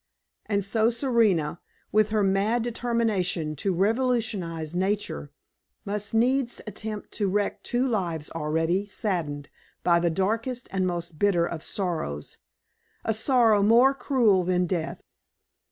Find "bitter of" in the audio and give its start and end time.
11.19-11.61